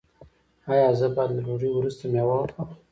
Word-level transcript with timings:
ایا 0.69 0.87
زه 0.99 1.07
باید 1.15 1.31
له 1.35 1.41
ډوډۍ 1.45 1.69
وروسته 1.73 2.03
میوه 2.13 2.35
وخورم؟ 2.37 2.69